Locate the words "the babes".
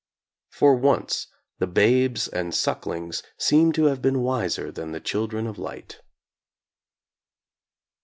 1.59-2.27